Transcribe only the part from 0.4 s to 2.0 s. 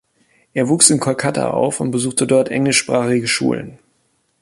Er wuchs in Kolkata auf und